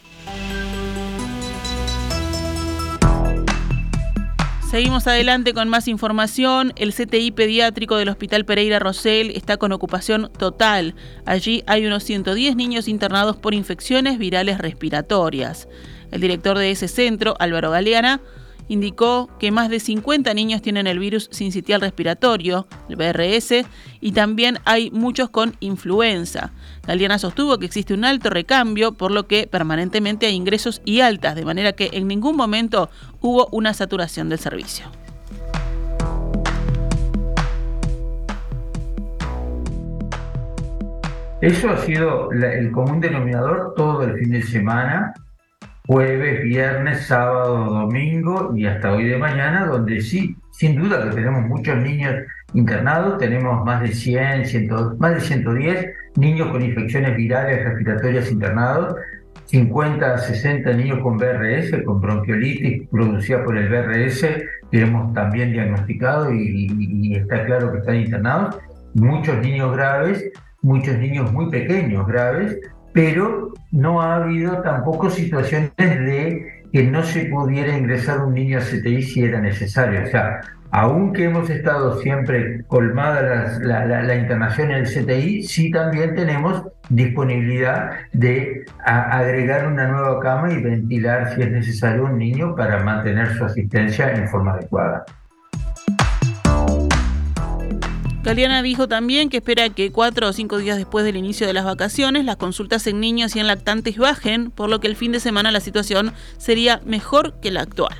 Seguimos 4.69 5.07
adelante 5.07 5.55
con 5.55 5.67
más 5.67 5.87
información. 5.87 6.73
El 6.75 6.93
CTI 6.93 7.31
pediátrico 7.31 7.97
del 7.97 8.09
Hospital 8.09 8.45
Pereira 8.45 8.77
Rosell 8.77 9.31
está 9.31 9.57
con 9.57 9.71
ocupación 9.71 10.29
total. 10.37 10.93
Allí 11.25 11.63
hay 11.65 11.87
unos 11.87 12.03
110 12.03 12.55
niños 12.55 12.87
internados 12.87 13.35
por 13.35 13.55
infecciones 13.55 14.19
virales 14.19 14.59
respiratorias. 14.59 15.67
El 16.11 16.21
director 16.21 16.55
de 16.55 16.69
ese 16.69 16.87
centro, 16.87 17.33
Álvaro 17.39 17.71
Galeana, 17.71 18.21
indicó 18.69 19.29
que 19.39 19.51
más 19.51 19.69
de 19.69 19.81
50 19.81 20.33
niños 20.33 20.61
tienen 20.61 20.87
el 20.87 20.99
virus 20.99 21.27
sincitial 21.31 21.81
respiratorio, 21.81 22.67
el 22.87 22.95
BRS, 22.95 23.65
y 23.99 24.13
también 24.13 24.59
hay 24.63 24.91
muchos 24.91 25.29
con 25.29 25.55
influenza. 25.59 26.53
Galeana 26.87 27.19
sostuvo 27.19 27.57
que 27.57 27.65
existe 27.65 27.93
un 27.93 28.05
alto 28.05 28.29
recambio, 28.29 28.93
por 28.93 29.11
lo 29.11 29.27
que 29.27 29.47
permanentemente 29.47 30.27
hay 30.27 30.35
ingresos 30.35 30.81
y 30.85 31.01
altas, 31.01 31.35
de 31.35 31.43
manera 31.43 31.73
que 31.73 31.89
en 31.91 32.07
ningún 32.07 32.37
momento 32.37 32.89
hubo 33.19 33.47
una 33.51 33.73
saturación 33.73 34.29
del 34.29 34.39
servicio. 34.39 34.85
Eso 41.41 41.69
ha 41.69 41.77
sido 41.77 42.31
el 42.31 42.71
común 42.71 42.99
denominador 42.99 43.73
todo 43.75 44.03
el 44.03 44.19
fin 44.19 44.31
de 44.31 44.41
semana 44.43 45.13
jueves, 45.89 46.43
viernes, 46.43 47.07
sábado, 47.07 47.65
domingo 47.65 48.53
y 48.55 48.67
hasta 48.67 48.91
hoy 48.91 49.05
de 49.05 49.17
mañana, 49.17 49.65
donde 49.65 50.01
sí, 50.01 50.35
sin 50.51 50.75
duda 50.75 51.03
que 51.03 51.15
tenemos 51.15 51.47
muchos 51.47 51.77
niños 51.77 52.13
internados, 52.53 53.17
tenemos 53.17 53.65
más 53.65 53.81
de 53.81 53.87
100, 53.87 54.69
más 54.99 55.15
de 55.15 55.19
110 55.19 55.87
niños 56.15 56.49
con 56.49 56.61
infecciones 56.61 57.17
virales 57.17 57.65
respiratorias 57.65 58.31
internados, 58.31 58.97
50 59.45 60.13
a 60.13 60.17
60 60.19 60.73
niños 60.73 60.99
con 60.99 61.17
BRS, 61.17 61.83
con 61.83 61.99
bronquiolitis 61.99 62.87
producida 62.89 63.43
por 63.43 63.57
el 63.57 63.67
BRS, 63.67 64.21
que 64.69 64.81
hemos 64.81 65.11
también 65.15 65.53
diagnosticado 65.53 66.31
y, 66.31 66.67
y 66.77 67.15
está 67.15 67.45
claro 67.45 67.71
que 67.71 67.79
están 67.79 67.95
internados, 67.95 68.59
muchos 68.93 69.39
niños 69.39 69.75
graves, 69.75 70.29
muchos 70.61 70.99
niños 70.99 71.33
muy 71.33 71.49
pequeños 71.49 72.05
graves, 72.05 72.59
pero 72.93 73.53
no 73.71 74.01
ha 74.01 74.15
habido 74.15 74.61
tampoco 74.61 75.09
situaciones 75.09 75.71
de 75.77 76.63
que 76.71 76.83
no 76.83 77.03
se 77.03 77.25
pudiera 77.25 77.77
ingresar 77.77 78.21
un 78.21 78.33
niño 78.33 78.59
a 78.59 78.61
CTI 78.61 79.01
si 79.01 79.23
era 79.23 79.39
necesario. 79.39 80.03
O 80.03 80.07
sea, 80.07 80.41
aunque 80.71 81.25
hemos 81.25 81.49
estado 81.49 81.99
siempre 81.99 82.63
colmada 82.67 83.57
la, 83.59 84.15
internación 84.15 84.71
en 84.71 84.77
el 84.77 84.85
CTI, 84.85 85.43
sí 85.43 85.71
también 85.71 86.13
tenemos 86.15 86.63
disponibilidad 86.89 87.91
de 88.13 88.65
agregar 88.83 89.67
una 89.67 89.87
nueva 89.87 90.19
cama 90.19 90.51
y 90.51 90.61
ventilar 90.61 91.33
si 91.33 91.41
es 91.41 91.51
necesario 91.51 92.05
un 92.05 92.17
niño 92.17 92.55
para 92.55 92.83
mantener 92.83 93.33
su 93.35 93.45
asistencia 93.45 94.11
en 94.13 94.27
forma 94.27 94.53
adecuada. 94.53 95.05
Galeana 98.21 98.61
dijo 98.61 98.89
también 98.89 99.29
que 99.29 99.37
espera 99.37 99.69
que 99.69 99.91
cuatro 99.91 100.27
o 100.27 100.33
cinco 100.33 100.57
días 100.57 100.77
después 100.77 101.05
del 101.05 101.15
inicio 101.15 101.47
de 101.47 101.53
las 101.53 101.63
vacaciones 101.63 102.25
las 102.25 102.35
consultas 102.35 102.85
en 102.87 102.99
niños 102.99 103.35
y 103.35 103.39
en 103.39 103.47
lactantes 103.47 103.97
bajen, 103.97 104.51
por 104.51 104.69
lo 104.69 104.81
que 104.81 104.87
el 104.87 104.97
fin 104.97 105.13
de 105.13 105.21
semana 105.21 105.51
la 105.51 105.61
situación 105.61 106.13
sería 106.37 106.81
mejor 106.83 107.39
que 107.39 107.49
la 107.49 107.61
actual. 107.61 107.95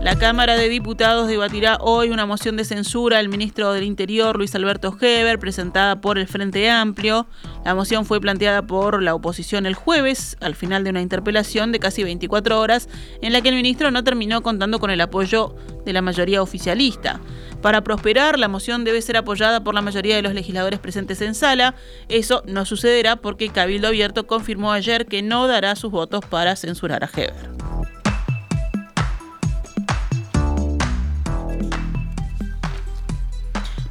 La 0.00 0.16
Cámara 0.16 0.56
de 0.56 0.68
Diputados 0.68 1.26
debatirá 1.26 1.76
hoy 1.80 2.10
una 2.10 2.24
moción 2.24 2.56
de 2.56 2.64
censura 2.64 3.18
al 3.18 3.28
ministro 3.28 3.72
del 3.72 3.82
Interior, 3.82 4.36
Luis 4.36 4.54
Alberto 4.54 4.96
Heber, 4.98 5.40
presentada 5.40 6.00
por 6.00 6.18
el 6.18 6.28
Frente 6.28 6.70
Amplio. 6.70 7.26
La 7.64 7.74
moción 7.74 8.06
fue 8.06 8.20
planteada 8.20 8.62
por 8.62 9.02
la 9.02 9.16
oposición 9.16 9.66
el 9.66 9.74
jueves, 9.74 10.36
al 10.40 10.54
final 10.54 10.84
de 10.84 10.90
una 10.90 11.02
interpelación 11.02 11.72
de 11.72 11.80
casi 11.80 12.04
24 12.04 12.60
horas, 12.60 12.88
en 13.22 13.32
la 13.32 13.40
que 13.40 13.48
el 13.48 13.56
ministro 13.56 13.90
no 13.90 14.04
terminó 14.04 14.40
contando 14.40 14.78
con 14.78 14.92
el 14.92 15.00
apoyo 15.00 15.56
de 15.84 15.92
la 15.92 16.00
mayoría 16.00 16.42
oficialista. 16.42 17.20
Para 17.60 17.82
prosperar, 17.82 18.38
la 18.38 18.46
moción 18.46 18.84
debe 18.84 19.02
ser 19.02 19.16
apoyada 19.16 19.64
por 19.64 19.74
la 19.74 19.82
mayoría 19.82 20.14
de 20.14 20.22
los 20.22 20.32
legisladores 20.32 20.78
presentes 20.78 21.20
en 21.22 21.34
sala. 21.34 21.74
Eso 22.08 22.44
no 22.46 22.64
sucederá 22.66 23.16
porque 23.16 23.48
Cabildo 23.48 23.88
Abierto 23.88 24.28
confirmó 24.28 24.70
ayer 24.70 25.06
que 25.06 25.22
no 25.22 25.48
dará 25.48 25.74
sus 25.74 25.90
votos 25.90 26.24
para 26.24 26.54
censurar 26.54 27.02
a 27.02 27.10
Heber. 27.12 27.77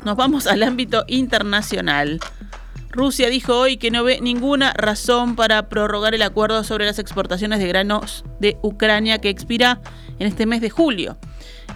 Nos 0.07 0.15
vamos 0.15 0.47
al 0.47 0.63
ámbito 0.63 1.03
internacional. 1.09 2.21
Rusia 2.91 3.27
dijo 3.27 3.59
hoy 3.59 3.75
que 3.75 3.91
no 3.91 4.05
ve 4.05 4.21
ninguna 4.21 4.71
razón 4.71 5.35
para 5.35 5.67
prorrogar 5.67 6.15
el 6.15 6.21
acuerdo 6.21 6.63
sobre 6.63 6.85
las 6.85 6.97
exportaciones 6.97 7.59
de 7.59 7.67
granos 7.67 8.23
de 8.39 8.57
Ucrania 8.61 9.17
que 9.17 9.27
expira 9.27 9.81
en 10.17 10.27
este 10.27 10.45
mes 10.45 10.61
de 10.61 10.69
julio. 10.69 11.17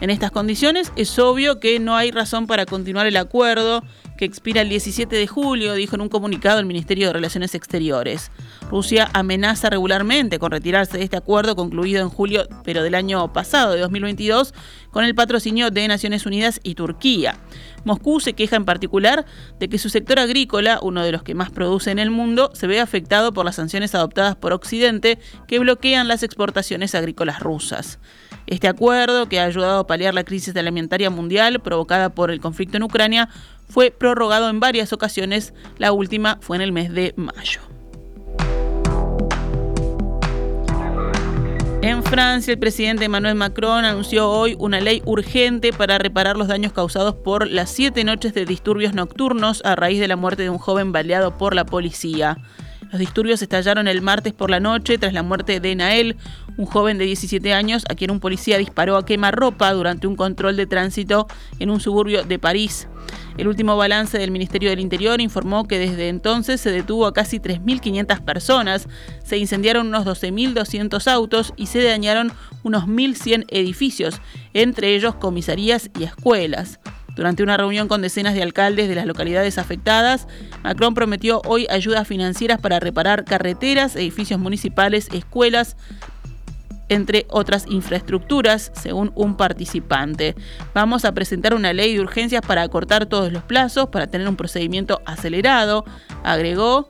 En 0.01 0.09
estas 0.09 0.31
condiciones 0.31 0.91
es 0.95 1.19
obvio 1.19 1.59
que 1.59 1.79
no 1.79 1.95
hay 1.95 2.09
razón 2.09 2.47
para 2.47 2.65
continuar 2.65 3.05
el 3.05 3.17
acuerdo 3.17 3.83
que 4.17 4.25
expira 4.25 4.61
el 4.61 4.69
17 4.69 5.15
de 5.15 5.27
julio, 5.27 5.75
dijo 5.75 5.95
en 5.95 6.01
un 6.01 6.09
comunicado 6.09 6.59
el 6.59 6.65
Ministerio 6.65 7.05
de 7.05 7.13
Relaciones 7.13 7.53
Exteriores. 7.53 8.31
Rusia 8.71 9.11
amenaza 9.13 9.69
regularmente 9.69 10.39
con 10.39 10.51
retirarse 10.51 10.97
de 10.97 11.03
este 11.03 11.17
acuerdo 11.17 11.55
concluido 11.55 12.01
en 12.01 12.09
julio, 12.09 12.47
pero 12.63 12.81
del 12.81 12.95
año 12.95 13.31
pasado, 13.31 13.73
de 13.73 13.81
2022, 13.81 14.55
con 14.89 15.05
el 15.05 15.13
patrocinio 15.13 15.69
de 15.69 15.87
Naciones 15.87 16.25
Unidas 16.25 16.59
y 16.63 16.73
Turquía. 16.73 17.37
Moscú 17.83 18.19
se 18.19 18.33
queja 18.33 18.55
en 18.55 18.65
particular 18.65 19.27
de 19.59 19.69
que 19.69 19.77
su 19.77 19.89
sector 19.89 20.17
agrícola, 20.17 20.79
uno 20.81 21.03
de 21.03 21.11
los 21.11 21.21
que 21.21 21.35
más 21.35 21.51
produce 21.51 21.91
en 21.91 21.99
el 21.99 22.09
mundo, 22.09 22.49
se 22.55 22.65
ve 22.65 22.79
afectado 22.79 23.33
por 23.33 23.45
las 23.45 23.55
sanciones 23.55 23.93
adoptadas 23.93 24.35
por 24.35 24.51
Occidente 24.51 25.19
que 25.47 25.59
bloquean 25.59 26.07
las 26.07 26.23
exportaciones 26.23 26.95
agrícolas 26.95 27.39
rusas. 27.39 27.99
Este 28.51 28.67
acuerdo, 28.67 29.29
que 29.29 29.39
ha 29.39 29.45
ayudado 29.45 29.79
a 29.79 29.87
paliar 29.87 30.13
la 30.13 30.25
crisis 30.25 30.53
alimentaria 30.57 31.09
mundial 31.09 31.61
provocada 31.61 32.09
por 32.09 32.31
el 32.31 32.41
conflicto 32.41 32.75
en 32.75 32.83
Ucrania, 32.83 33.29
fue 33.69 33.91
prorrogado 33.91 34.49
en 34.49 34.59
varias 34.59 34.91
ocasiones, 34.91 35.53
la 35.77 35.93
última 35.93 36.37
fue 36.41 36.57
en 36.57 36.61
el 36.61 36.73
mes 36.73 36.91
de 36.91 37.13
mayo. 37.15 37.61
En 41.81 42.03
Francia, 42.03 42.51
el 42.51 42.59
presidente 42.59 43.05
Emmanuel 43.05 43.35
Macron 43.35 43.85
anunció 43.85 44.29
hoy 44.29 44.57
una 44.59 44.81
ley 44.81 45.01
urgente 45.05 45.71
para 45.71 45.97
reparar 45.97 46.35
los 46.35 46.49
daños 46.49 46.73
causados 46.73 47.15
por 47.15 47.49
las 47.49 47.69
siete 47.69 48.03
noches 48.03 48.33
de 48.33 48.45
disturbios 48.45 48.93
nocturnos 48.93 49.61
a 49.63 49.77
raíz 49.77 50.01
de 50.01 50.09
la 50.09 50.17
muerte 50.17 50.43
de 50.43 50.49
un 50.49 50.57
joven 50.57 50.91
baleado 50.91 51.37
por 51.37 51.55
la 51.55 51.65
policía. 51.65 52.37
Los 52.91 52.99
disturbios 52.99 53.41
estallaron 53.41 53.87
el 53.87 54.01
martes 54.01 54.33
por 54.33 54.49
la 54.49 54.59
noche 54.59 54.97
tras 54.97 55.13
la 55.13 55.23
muerte 55.23 55.61
de 55.61 55.75
Nael, 55.75 56.17
un 56.57 56.65
joven 56.65 56.97
de 56.97 57.05
17 57.05 57.53
años 57.53 57.83
a 57.89 57.95
quien 57.95 58.11
un 58.11 58.19
policía 58.19 58.57
disparó 58.57 58.97
a 58.97 59.05
quemarropa 59.05 59.71
durante 59.73 60.07
un 60.07 60.15
control 60.15 60.57
de 60.57 60.67
tránsito 60.67 61.27
en 61.59 61.69
un 61.69 61.79
suburbio 61.79 62.23
de 62.23 62.39
París. 62.39 62.87
El 63.37 63.47
último 63.47 63.77
balance 63.77 64.17
del 64.17 64.31
Ministerio 64.31 64.69
del 64.69 64.79
Interior 64.79 65.21
informó 65.21 65.67
que 65.67 65.79
desde 65.79 66.09
entonces 66.09 66.61
se 66.61 66.71
detuvo 66.71 67.05
a 67.05 67.13
casi 67.13 67.39
3.500 67.39 68.21
personas, 68.23 68.87
se 69.23 69.37
incendiaron 69.37 69.87
unos 69.87 70.05
12.200 70.05 71.07
autos 71.11 71.53
y 71.55 71.67
se 71.67 71.81
dañaron 71.83 72.31
unos 72.63 72.85
1.100 72.85 73.45
edificios, 73.49 74.21
entre 74.53 74.95
ellos 74.95 75.15
comisarías 75.15 75.89
y 75.99 76.03
escuelas. 76.03 76.79
Durante 77.15 77.43
una 77.43 77.57
reunión 77.57 77.87
con 77.87 78.01
decenas 78.01 78.35
de 78.35 78.41
alcaldes 78.41 78.87
de 78.87 78.95
las 78.95 79.05
localidades 79.05 79.57
afectadas, 79.57 80.27
Macron 80.63 80.93
prometió 80.93 81.41
hoy 81.45 81.67
ayudas 81.69 82.07
financieras 82.07 82.59
para 82.59 82.79
reparar 82.79 83.25
carreteras, 83.25 83.95
edificios 83.95 84.39
municipales, 84.39 85.09
escuelas, 85.11 85.75
entre 86.91 87.25
otras 87.29 87.65
infraestructuras, 87.69 88.69
según 88.75 89.13
un 89.15 89.37
participante. 89.37 90.35
Vamos 90.73 91.05
a 91.05 91.13
presentar 91.13 91.53
una 91.53 91.71
ley 91.71 91.95
de 91.95 92.01
urgencias 92.01 92.41
para 92.45 92.63
acortar 92.63 93.05
todos 93.05 93.31
los 93.31 93.43
plazos, 93.43 93.87
para 93.87 94.07
tener 94.07 94.27
un 94.27 94.35
procedimiento 94.35 95.01
acelerado, 95.05 95.85
agregó. 96.23 96.87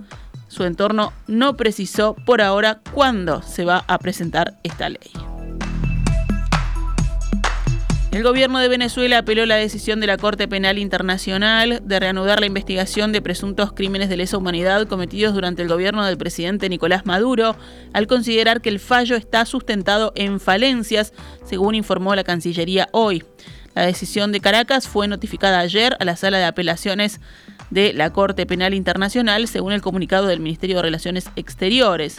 Su 0.48 0.64
entorno 0.66 1.14
no 1.28 1.56
precisó 1.56 2.16
por 2.26 2.42
ahora 2.42 2.82
cuándo 2.94 3.44
se 3.44 3.64
va 3.64 3.86
a 3.88 4.00
presentar 4.00 4.60
esta 4.64 4.90
ley. 4.90 5.31
El 8.12 8.24
gobierno 8.24 8.60
de 8.60 8.68
Venezuela 8.68 9.20
apeló 9.20 9.46
la 9.46 9.56
decisión 9.56 10.02
de 10.02 10.08
la 10.08 10.18
Corte 10.18 10.46
Penal 10.46 10.78
Internacional 10.78 11.80
de 11.82 11.98
reanudar 11.98 12.42
la 12.42 12.46
investigación 12.46 13.14
de 13.14 13.22
presuntos 13.22 13.72
crímenes 13.72 14.10
de 14.10 14.18
lesa 14.18 14.38
humanidad 14.38 14.86
cometidos 14.86 15.34
durante 15.34 15.62
el 15.62 15.70
gobierno 15.70 16.06
del 16.06 16.18
presidente 16.18 16.68
Nicolás 16.68 17.06
Maduro, 17.06 17.56
al 17.94 18.08
considerar 18.08 18.60
que 18.60 18.68
el 18.68 18.82
fallo 18.82 19.16
está 19.16 19.46
sustentado 19.46 20.12
en 20.16 20.42
falencias, 20.42 21.14
según 21.46 21.74
informó 21.74 22.14
la 22.14 22.26
Cancillería 22.26 22.90
hoy. 22.92 23.24
La 23.76 23.84
decisión 23.84 24.34
de 24.34 24.42
Caracas 24.42 24.90
fue 24.90 25.08
notificada 25.08 25.60
ayer 25.60 25.96
a 25.98 26.04
la 26.04 26.18
sala 26.18 26.38
de 26.38 26.44
apelaciones 26.44 27.22
de 27.70 27.94
la 27.94 28.12
Corte 28.12 28.46
Penal 28.46 28.74
Internacional, 28.74 29.48
según 29.48 29.72
el 29.72 29.82
comunicado 29.82 30.28
del 30.28 30.42
Ministerio 30.42 30.76
de 30.76 30.82
Relaciones 30.82 31.30
Exteriores. 31.38 32.18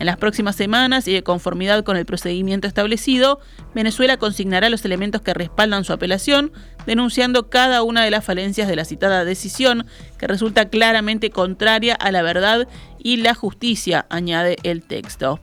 En 0.00 0.06
las 0.06 0.16
próximas 0.16 0.56
semanas 0.56 1.06
y 1.06 1.12
de 1.12 1.22
conformidad 1.22 1.84
con 1.84 1.98
el 1.98 2.06
procedimiento 2.06 2.66
establecido, 2.66 3.38
Venezuela 3.74 4.16
consignará 4.16 4.70
los 4.70 4.82
elementos 4.86 5.20
que 5.20 5.34
respaldan 5.34 5.84
su 5.84 5.92
apelación, 5.92 6.52
denunciando 6.86 7.50
cada 7.50 7.82
una 7.82 8.02
de 8.02 8.10
las 8.10 8.24
falencias 8.24 8.66
de 8.66 8.76
la 8.76 8.86
citada 8.86 9.26
decisión, 9.26 9.84
que 10.16 10.26
resulta 10.26 10.70
claramente 10.70 11.28
contraria 11.28 11.94
a 11.96 12.10
la 12.12 12.22
verdad 12.22 12.66
y 12.98 13.18
la 13.18 13.34
justicia, 13.34 14.06
añade 14.08 14.56
el 14.62 14.82
texto. 14.82 15.38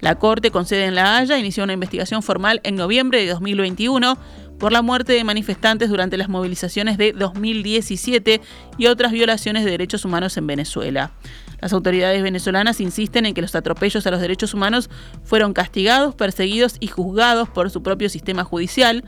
La 0.00 0.14
Corte 0.14 0.50
con 0.50 0.64
sede 0.64 0.86
en 0.86 0.94
La 0.94 1.18
Haya 1.18 1.36
inició 1.36 1.64
una 1.64 1.74
investigación 1.74 2.22
formal 2.22 2.62
en 2.64 2.76
noviembre 2.76 3.20
de 3.20 3.28
2021 3.28 4.16
por 4.58 4.72
la 4.72 4.80
muerte 4.80 5.12
de 5.12 5.24
manifestantes 5.24 5.90
durante 5.90 6.16
las 6.16 6.30
movilizaciones 6.30 6.96
de 6.96 7.12
2017 7.12 8.40
y 8.78 8.86
otras 8.86 9.12
violaciones 9.12 9.66
de 9.66 9.70
derechos 9.70 10.06
humanos 10.06 10.38
en 10.38 10.46
Venezuela. 10.46 11.12
Las 11.60 11.72
autoridades 11.72 12.22
venezolanas 12.22 12.80
insisten 12.80 13.26
en 13.26 13.34
que 13.34 13.42
los 13.42 13.54
atropellos 13.54 14.06
a 14.06 14.10
los 14.10 14.20
derechos 14.20 14.54
humanos 14.54 14.90
fueron 15.24 15.52
castigados, 15.52 16.14
perseguidos 16.14 16.76
y 16.80 16.86
juzgados 16.86 17.48
por 17.48 17.70
su 17.70 17.82
propio 17.82 18.08
sistema 18.08 18.44
judicial, 18.44 19.04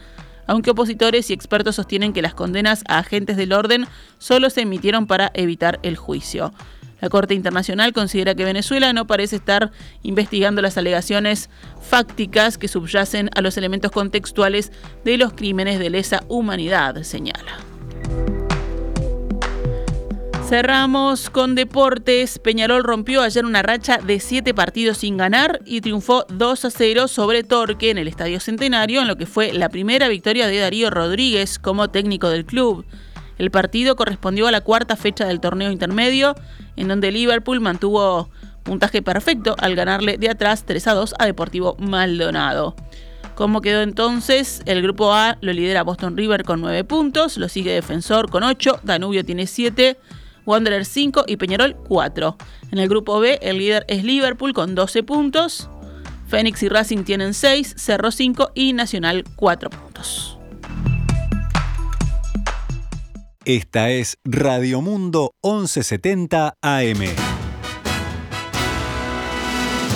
aunque 0.47 0.71
opositores 0.71 1.31
y 1.31 1.33
expertos 1.33 1.77
sostienen 1.77 2.13
que 2.13 2.23
las 2.23 2.35
condenas 2.35 2.83
a 2.89 2.99
agentes 2.99 3.37
del 3.37 3.53
orden 3.53 3.87
solo 4.19 4.51
se 4.51 4.63
emitieron 4.63 5.07
para 5.07 5.31
evitar 5.35 5.79
el 5.83 5.97
juicio. 5.97 6.53
La 7.01 7.09
Corte 7.09 7.35
Internacional 7.35 7.93
considera 7.93 8.35
que 8.35 8.45
Venezuela 8.45 8.93
no 8.93 9.07
parece 9.07 9.37
estar 9.37 9.71
investigando 10.03 10.61
las 10.61 10.77
alegaciones 10.77 11.49
fácticas 11.81 12.59
que 12.59 12.69
subyacen 12.69 13.31
a 13.35 13.41
los 13.41 13.57
elementos 13.57 13.91
contextuales 13.91 14.71
de 15.05 15.17
los 15.17 15.33
crímenes 15.33 15.79
de 15.79 15.91
lesa 15.91 16.25
humanidad, 16.29 17.03
señala. 17.05 17.59
Cerramos 20.51 21.31
con 21.31 21.55
deportes. 21.55 22.41
Peñarol 22.41 22.83
rompió 22.83 23.23
ayer 23.23 23.45
una 23.45 23.63
racha 23.63 23.99
de 23.99 24.19
siete 24.19 24.53
partidos 24.53 24.99
sin 24.99 25.17
ganar 25.17 25.61
y 25.65 25.81
triunfó 25.81 26.27
2 26.29 26.65
a 26.65 26.71
0 26.71 27.07
sobre 27.07 27.45
Torque 27.45 27.91
en 27.91 27.99
el 27.99 28.09
Estadio 28.09 28.41
Centenario, 28.41 29.01
en 29.01 29.07
lo 29.07 29.15
que 29.15 29.27
fue 29.27 29.53
la 29.53 29.69
primera 29.69 30.09
victoria 30.09 30.49
de 30.49 30.59
Darío 30.59 30.91
Rodríguez 30.91 31.61
como 31.61 31.91
técnico 31.91 32.31
del 32.31 32.47
club. 32.47 32.85
El 33.39 33.53
partido 33.53 33.95
correspondió 33.95 34.49
a 34.49 34.51
la 34.51 34.61
cuarta 34.61 34.97
fecha 34.97 35.25
del 35.25 35.39
torneo 35.39 35.71
intermedio, 35.71 36.35
en 36.75 36.89
donde 36.89 37.13
Liverpool 37.13 37.61
mantuvo 37.61 38.29
puntaje 38.65 39.03
perfecto 39.03 39.55
al 39.57 39.77
ganarle 39.77 40.19
de 40.19 40.31
atrás 40.31 40.65
3 40.67 40.85
a 40.89 40.95
2 40.95 41.15
a 41.17 41.27
Deportivo 41.27 41.77
Maldonado. 41.79 42.75
¿Cómo 43.37 43.61
quedó 43.61 43.83
entonces? 43.83 44.63
El 44.67 44.83
grupo 44.83 45.15
A 45.15 45.39
lo 45.43 45.53
lidera 45.53 45.85
Boston 45.85 46.17
River 46.17 46.43
con 46.43 46.61
9 46.61 46.83
puntos, 46.83 47.39
lo 47.39 47.49
sigue 47.49 47.73
Defensor 47.73 48.29
con 48.29 48.43
8, 48.43 48.81
Danubio 48.83 49.25
tiene 49.25 49.47
7, 49.47 49.97
Wanderer 50.47 50.85
5 50.85 51.25
y 51.27 51.37
Peñarol 51.37 51.77
4. 51.77 52.37
En 52.73 52.79
el 52.79 52.89
grupo 52.89 53.21
B, 53.21 53.39
el 53.43 53.59
líder 53.59 53.85
es 53.89 54.05
Liverpool 54.05 54.53
con 54.53 54.75
12 54.75 55.03
puntos. 55.03 55.69
Fénix 56.29 56.63
y 56.63 56.69
Racing 56.69 57.05
tienen 57.05 57.35
6, 57.35 57.75
Cerro 57.77 58.11
5 58.11 58.53
y 58.55 58.73
Nacional 58.73 59.25
4 59.37 59.71
puntos. 59.71 60.39
Esta 63.45 63.91
es 63.91 64.19
Radio 64.25 64.81
Mundo 64.81 65.35
1170 65.43 66.55
AM. 66.61 67.01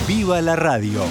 ¡Viva 0.07 0.41
la 0.41 0.55
radio! 0.55 1.01